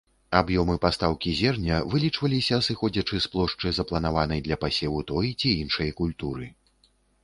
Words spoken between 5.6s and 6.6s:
іншай культуры.